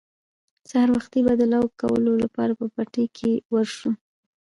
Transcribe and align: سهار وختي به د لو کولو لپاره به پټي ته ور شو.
سهار 0.69 0.89
وختي 0.95 1.19
به 1.25 1.33
د 1.37 1.43
لو 1.53 1.63
کولو 1.81 2.11
لپاره 2.23 2.51
به 2.59 2.65
پټي 2.75 3.05
ته 3.15 3.29
ور 3.53 3.67
شو. 3.77 3.91